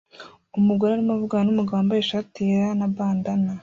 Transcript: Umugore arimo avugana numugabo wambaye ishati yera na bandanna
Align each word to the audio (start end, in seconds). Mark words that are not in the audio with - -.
Umugore 0.59 0.89
arimo 0.93 1.11
avugana 1.15 1.43
numugabo 1.49 1.77
wambaye 1.77 2.01
ishati 2.01 2.39
yera 2.49 2.69
na 2.79 2.87
bandanna 2.95 3.53